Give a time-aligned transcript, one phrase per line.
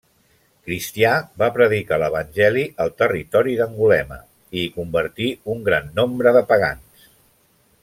[0.67, 1.09] Cristià,
[1.41, 7.07] va predicar l'evangeli al territori d'Angulema i hi convertí un gran nombre de pagans.